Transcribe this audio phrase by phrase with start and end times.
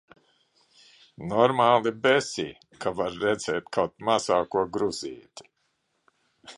[1.33, 2.47] Normāli besī,
[2.85, 5.51] ka var redzēt kaut mazāko gruzīti.